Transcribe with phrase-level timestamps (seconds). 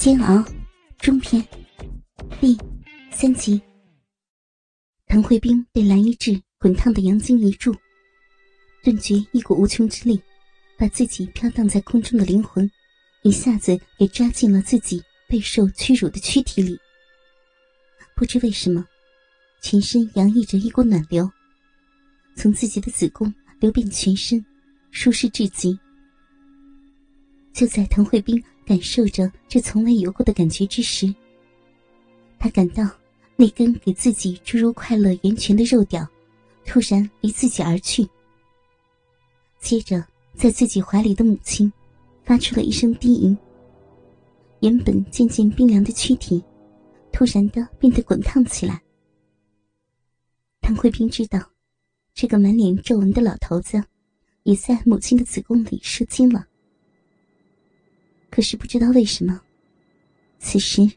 [0.00, 0.42] 煎熬
[0.96, 1.46] 中篇
[2.40, 2.56] 第
[3.10, 3.60] 三集。
[5.06, 7.76] 滕慧冰被蓝衣志滚烫的阳精一注，
[8.82, 10.18] 顿觉一股无穷之力，
[10.78, 12.66] 把自己飘荡在空中的灵魂，
[13.24, 16.80] 一下子给抓进了自己备受屈辱的躯体里。
[18.16, 18.82] 不知为什么，
[19.60, 21.30] 全身洋溢着一股暖流，
[22.34, 23.30] 从自己的子宫
[23.60, 24.42] 流遍全身，
[24.92, 25.78] 舒适至极。
[27.52, 28.42] 就在滕慧冰。
[28.70, 31.12] 感受着这从未有过的感觉之时，
[32.38, 32.88] 他感到
[33.34, 36.06] 那根给自己注入快乐源泉的肉屌
[36.64, 38.08] 突然离自己而去。
[39.58, 40.06] 接着，
[40.36, 41.72] 在自己怀里的母亲
[42.22, 43.36] 发出了一声低吟。
[44.60, 46.40] 原本渐渐冰凉的躯体，
[47.10, 48.80] 突然的变得滚烫起来。
[50.60, 51.40] 唐慧冰知道，
[52.14, 53.82] 这个满脸皱纹的老头子
[54.44, 56.46] 也在母亲的子宫里射精了。
[58.30, 59.40] 可是不知道为什么，
[60.38, 60.88] 此时，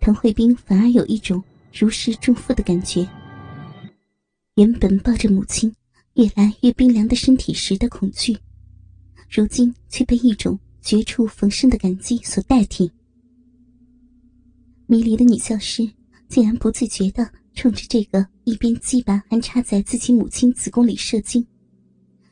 [0.00, 3.06] 滕慧冰反而有一种如释重负的感觉。
[4.54, 5.74] 原本抱着母亲
[6.14, 8.38] 越来越冰凉的身体时的恐惧，
[9.28, 12.90] 如今却被一种绝处逢生的感激所代替。
[14.86, 15.86] 迷离的女教师
[16.28, 21.44] 竟然不自觉地冲着这个一边鸡巴安插在自己母亲子宫里射精，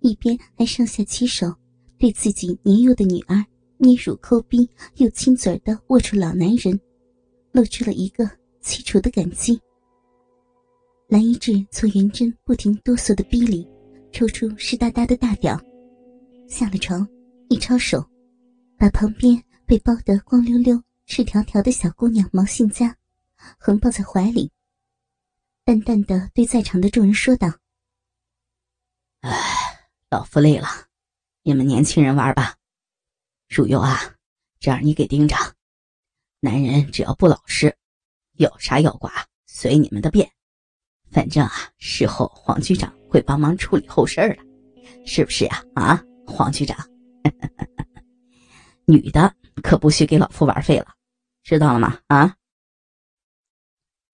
[0.00, 1.52] 一边还上下其手
[1.98, 3.44] 对自己年幼的女儿。
[3.78, 6.78] 捏乳抠逼，又亲嘴的握住老男人，
[7.52, 8.24] 露出了一个
[8.62, 9.60] 凄楚的感激。
[11.08, 13.68] 蓝一志从元贞不停哆嗦的逼里
[14.12, 15.60] 抽出湿哒哒的大屌，
[16.48, 17.06] 下了床，
[17.48, 18.04] 一抄手，
[18.76, 22.96] 把旁边被包得光溜溜、赤条条的小姑娘毛信佳
[23.58, 24.50] 横抱在怀里，
[25.64, 27.52] 淡淡的对在场的众人说道
[29.20, 29.30] ：“哎，
[30.10, 30.66] 老夫累了，
[31.42, 32.56] 你们年轻人玩吧。”
[33.48, 34.14] 汝佑啊，
[34.58, 35.36] 这样你给盯着。
[36.40, 37.76] 男人只要不老实，
[38.32, 39.10] 有啥要挂
[39.46, 40.30] 随你们的便。
[41.10, 44.42] 反正啊，事后黄局长会帮忙处理后事儿的，
[45.06, 45.64] 是不是呀？
[45.74, 46.76] 啊，黄局长，
[48.86, 50.94] 女的可不许给老夫玩废了，
[51.42, 52.00] 知道了吗？
[52.08, 52.36] 啊！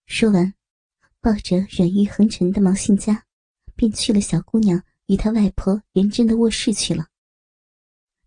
[0.07, 0.55] 说完，
[1.21, 3.25] 抱着软玉横陈的毛信佳，
[3.75, 7.07] 便去了小姑娘与她外婆元贞的卧室去了。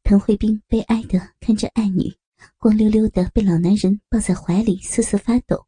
[0.07, 2.15] 滕慧冰悲哀的看着爱女
[2.59, 5.65] 光溜溜的被老男人抱在怀里瑟瑟发抖，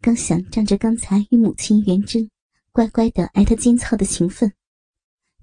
[0.00, 2.28] 刚想仗着刚才与母亲元贞
[2.72, 4.52] 乖乖的挨他奸操的情分，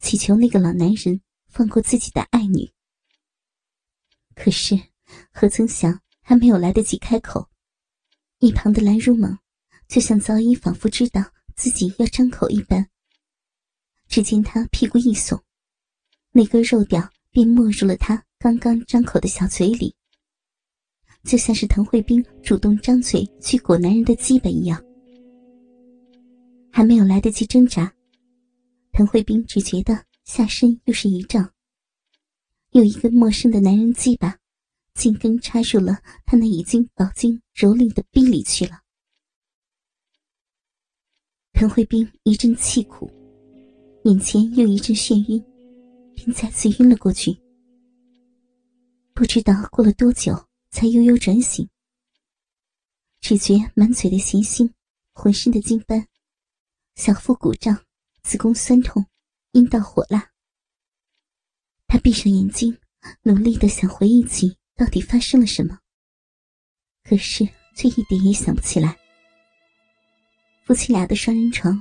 [0.01, 2.69] 祈求那个老男人放过自己的爱女，
[4.35, 4.77] 可是
[5.31, 7.47] 何曾想还没有来得及开口，
[8.39, 9.39] 一旁的蓝如梦
[9.87, 12.89] 就像早已仿佛知道自己要张口一般，
[14.09, 15.41] 只见他屁股一耸，
[16.31, 17.09] 那根肉屌。
[17.31, 19.95] 便没入了他刚刚张口的小嘴里，
[21.23, 24.83] 就像是滕慧冰主动张嘴去裹男人的鸡巴一样。
[26.71, 27.91] 还没有来得及挣扎，
[28.91, 31.51] 滕慧冰只觉得下身又是一胀，
[32.71, 34.37] 有一个陌生的男人鸡巴，
[34.93, 38.79] 紧跟插入了他那已经饱经蹂躏的逼里去了。
[41.53, 43.11] 滕慧冰一阵气苦，
[44.03, 45.43] 眼前又一阵眩晕。
[46.17, 47.39] 便再次晕了过去，
[49.13, 51.69] 不知道过了多久才悠悠转醒。
[53.21, 54.73] 只觉满嘴的咸腥，
[55.13, 56.07] 浑身的筋斑，
[56.95, 57.85] 小腹鼓胀，
[58.23, 59.05] 子宫酸痛，
[59.51, 60.31] 阴道火辣。
[61.85, 62.75] 他闭上眼睛，
[63.21, 65.77] 努力的想回忆起到底发生了什么，
[67.03, 68.97] 可是却一点也想不起来。
[70.65, 71.79] 夫妻俩的双人床，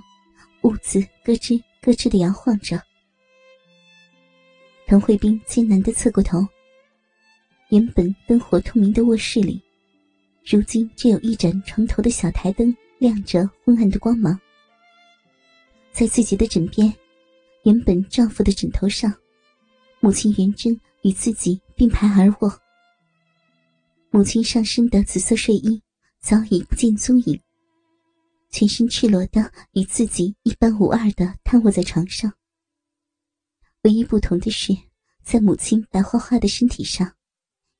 [0.63, 2.86] 兀自咯吱咯吱的摇晃着。
[4.87, 6.47] 滕慧冰艰难的侧过头。
[7.71, 9.61] 原本灯火通明的卧室里，
[10.45, 14.39] 如今只有一盏床头的小台灯亮着昏暗的光芒。
[15.91, 16.95] 在自己的枕边，
[17.65, 19.13] 原本丈夫的枕头上，
[19.99, 22.61] 母亲元贞与自己并排而卧。
[24.11, 25.83] 母亲上身的紫色睡衣
[26.21, 27.41] 早已不见踪影，
[28.51, 32.33] 全身赤裸的与自己一般无二的瘫卧在床上。
[33.83, 34.77] 唯一不同的是，
[35.27, 37.13] 在母亲白花花的身体上，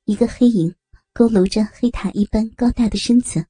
[0.03, 0.75] 一个黑影
[1.13, 3.45] 佝偻着黑塔一般高大的身子，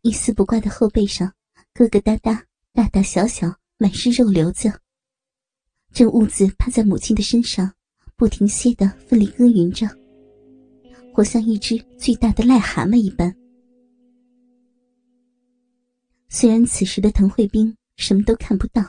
[0.00, 1.30] 一丝不挂的后背上，
[1.74, 2.42] 疙疙瘩瘩、
[2.72, 4.72] 大大小小，满是肉瘤子。
[5.92, 7.74] 正兀自趴在母亲的身上，
[8.16, 9.86] 不停歇的奋力耕耘着，
[11.12, 13.36] 活像一只巨大的癞蛤蟆一般。
[16.30, 18.82] 虽然此时的滕慧冰什么都看不到，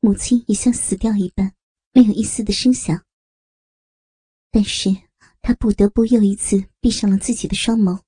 [0.00, 1.50] 母亲也像死掉一般。
[1.96, 3.02] 没有一丝的声响，
[4.50, 4.94] 但是
[5.40, 8.02] 他不得不又一次闭上了自己的双眸，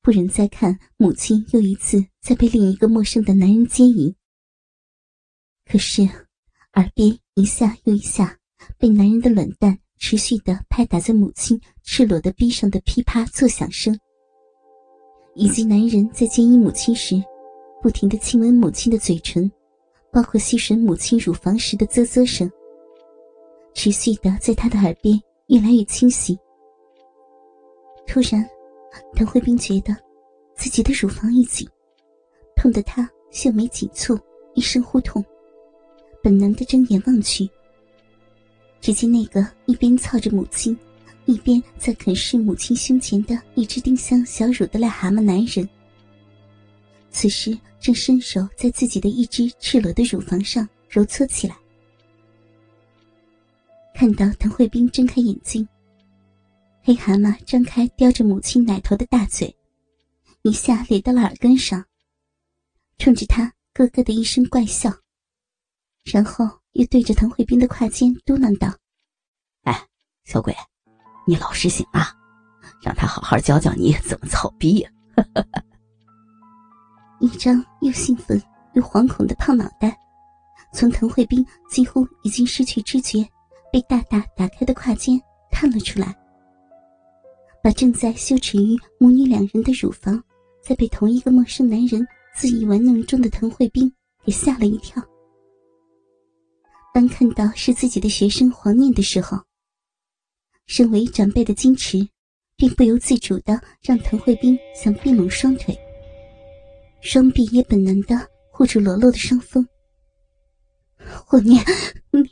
[0.00, 4.16] 不忍再看母亲又一次在被另一个陌生的男人接引。
[5.66, 6.08] 可是，
[6.72, 8.38] 耳边一下又一下
[8.78, 14.00] 被男人的冷淡持续的拍打在母亲赤裸的臂上的噼啪作响声，
[15.34, 17.22] 以及男人在接引母亲时
[17.82, 19.52] 不停的亲吻母亲的嘴唇，
[20.14, 22.48] 包括吸吮母亲乳房时的啧啧声，
[23.74, 26.38] 持续的在他的耳边越来越清晰。
[28.06, 28.48] 突然，
[29.16, 29.92] 唐慧冰觉得
[30.54, 31.68] 自己的乳房一紧，
[32.54, 34.16] 痛得她秀眉紧蹙，
[34.54, 35.24] 一声呼痛。
[36.22, 37.50] 本能的睁眼望去，
[38.80, 40.78] 只见那个一边操着母亲，
[41.24, 45.68] 一边在啃噬母亲胸前的一只丁香小乳的癞蛤蟆男人，
[47.14, 51.56] 此时正伸手在自己的一只赤裸的乳房上揉搓起来。
[53.94, 55.66] 看到滕慧冰睁开眼睛，
[56.82, 59.54] 黑蛤蟆张开叼着母亲奶头的大嘴，
[60.42, 61.86] 一下咧到了耳根上，
[62.98, 64.92] 冲着他咯咯的一声怪笑。
[66.02, 68.76] 然后又对着滕慧冰的胯间嘟囔道
[69.62, 69.86] ：“哎，
[70.24, 70.52] 小鬼，
[71.28, 72.12] 你老实行啊，
[72.82, 74.90] 让他好好教教你怎么操逼呀！”
[77.20, 78.40] 一张又兴奋
[78.74, 79.96] 又惶恐的胖脑袋，
[80.72, 83.26] 从滕慧斌几乎已经失去知觉、
[83.72, 85.20] 被大大打开的胯间
[85.50, 86.14] 探了出来，
[87.62, 90.22] 把正在羞耻于母女两人的乳房
[90.62, 93.90] 在被同一个陌生男人肆意玩弄中的滕慧斌
[94.24, 95.02] 给吓了一跳。
[96.92, 99.38] 当看到是自己的学生黄念的时候，
[100.66, 102.08] 身为长辈的矜持，
[102.56, 105.76] 并不由自主的让滕慧斌想并拢双腿，
[107.04, 108.16] 双臂也本能的
[108.50, 109.68] 护住裸露的双峰。
[111.26, 111.62] 黄念，
[112.10, 112.22] 你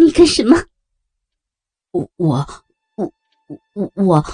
[0.00, 0.56] 你干什么？
[1.92, 2.44] 我我
[2.96, 3.12] 我
[3.74, 4.24] 我我，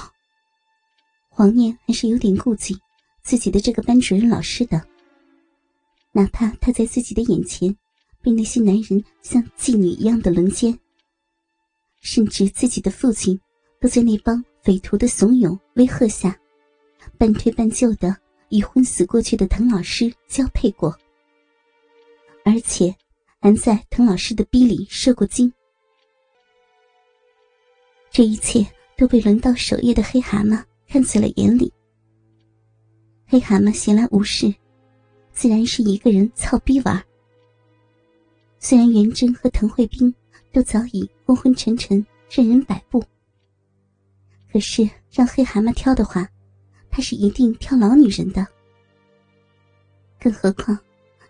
[1.28, 2.74] 黄念还是有点顾忌
[3.22, 4.82] 自己的这个班主任老师的，
[6.12, 7.76] 哪怕他在自己的眼前。
[8.22, 10.78] 被那些男人像妓女一样的轮奸，
[12.00, 13.38] 甚至自己的父亲
[13.80, 16.38] 都在那帮匪徒的怂恿威吓下，
[17.18, 18.16] 半推半就的
[18.52, 20.94] 与昏死过去的滕老师交配过，
[22.44, 22.94] 而且
[23.40, 25.50] 还在滕老师的逼里射过精。
[28.10, 28.64] 这一切
[28.94, 31.72] 都被轮到守夜的黑蛤蟆看在了眼里。
[33.26, 34.54] 黑蛤蟆闲来无事，
[35.32, 37.02] 自然是一个人操逼玩。
[38.58, 40.14] 虽然元贞和滕慧冰
[40.52, 43.02] 都早已昏昏沉沉、任人摆布，
[44.52, 46.28] 可是让黑蛤蟆挑的话，
[46.92, 48.46] 他是一定挑老女人的。
[50.20, 50.78] 更何况，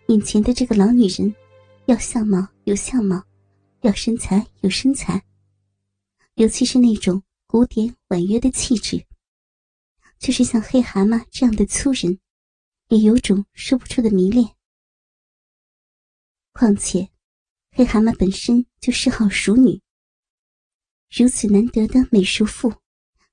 [0.09, 1.35] 眼前的这个老女人，
[1.87, 3.25] 要相貌有相貌，
[3.81, 5.23] 要身材有身材，
[6.35, 9.03] 尤其是那种古典婉约的气质，
[10.19, 12.19] 就是像黑蛤蟆这样的粗人，
[12.89, 14.55] 也有种说不出的迷恋。
[16.53, 17.09] 况且。
[17.75, 19.81] 黑蛤蟆本身就嗜好熟女，
[21.09, 22.71] 如此难得的美熟妇，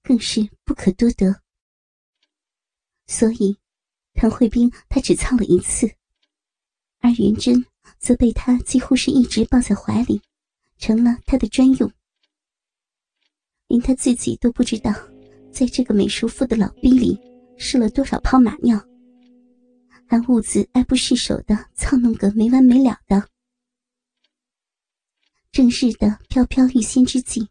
[0.01, 1.41] 更是不可多得。
[3.09, 3.57] 所以，
[4.13, 5.91] 唐慧冰他只操了一次，
[6.99, 7.65] 而元贞
[7.97, 10.21] 则被他几乎是一直抱在怀里，
[10.77, 11.91] 成了他的专用。
[13.65, 14.93] 连他自己都不知道，
[15.51, 17.19] 在这个美熟妇的老逼里
[17.57, 18.79] 试了多少泡马尿，
[20.05, 23.27] 还兀自爱不释手的操弄个没完没了的。
[25.51, 27.49] 正日的飘飘欲仙之际，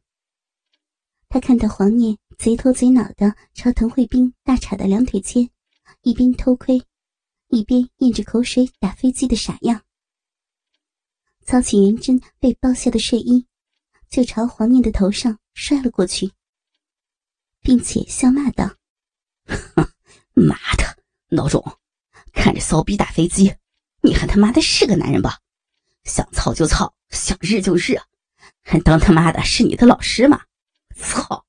[1.28, 5.50] 他看到黄念贼头贼脑的朝滕慧冰大叉的两腿间，
[6.02, 6.80] 一边偷窥，
[7.48, 9.82] 一边咽着口水打飞机的傻样，
[11.44, 13.44] 操起元贞被剥下的睡衣，
[14.08, 16.30] 就朝黄念的头上摔了过去，
[17.60, 18.76] 并且笑骂道
[20.32, 21.78] ：“妈的，孬种，
[22.32, 23.52] 看着骚逼打飞机，
[24.00, 25.40] 你还他妈的是个男人吧？
[26.04, 27.98] 想操就操！”想日就日，
[28.62, 30.42] 还当他妈的是你的老师吗？
[30.94, 31.44] 操！